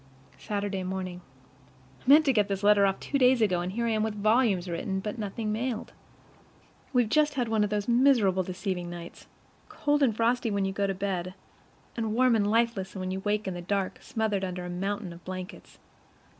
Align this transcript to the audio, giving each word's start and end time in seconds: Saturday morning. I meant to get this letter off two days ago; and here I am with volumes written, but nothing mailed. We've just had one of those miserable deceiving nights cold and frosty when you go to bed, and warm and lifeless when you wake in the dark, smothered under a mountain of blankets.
Saturday 0.39 0.81
morning. 0.81 1.21
I 1.99 2.09
meant 2.09 2.25
to 2.25 2.33
get 2.33 2.47
this 2.47 2.63
letter 2.63 2.87
off 2.87 2.99
two 2.99 3.19
days 3.19 3.39
ago; 3.39 3.61
and 3.61 3.71
here 3.71 3.85
I 3.85 3.91
am 3.91 4.01
with 4.01 4.15
volumes 4.15 4.67
written, 4.67 4.99
but 4.99 5.19
nothing 5.19 5.51
mailed. 5.51 5.93
We've 6.91 7.07
just 7.07 7.35
had 7.35 7.47
one 7.47 7.63
of 7.63 7.69
those 7.69 7.87
miserable 7.87 8.41
deceiving 8.41 8.89
nights 8.89 9.27
cold 9.69 10.01
and 10.01 10.17
frosty 10.17 10.49
when 10.49 10.65
you 10.65 10.71
go 10.73 10.87
to 10.87 10.95
bed, 10.95 11.35
and 11.95 12.15
warm 12.15 12.35
and 12.35 12.49
lifeless 12.49 12.95
when 12.95 13.11
you 13.11 13.19
wake 13.19 13.47
in 13.47 13.53
the 13.53 13.61
dark, 13.61 13.99
smothered 14.01 14.43
under 14.43 14.65
a 14.65 14.71
mountain 14.71 15.13
of 15.13 15.23
blankets. 15.23 15.77